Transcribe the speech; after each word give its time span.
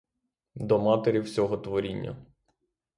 До 0.55 0.79
матері 0.79 1.19
всього 1.19 1.57
творіння. 1.57 2.15